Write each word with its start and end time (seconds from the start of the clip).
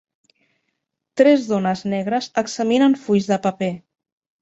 Tres 1.21 1.45
dones 1.53 1.85
negres 1.95 2.33
examinen 2.45 3.01
fulls 3.07 3.33
de 3.35 3.43
paper. 3.49 3.73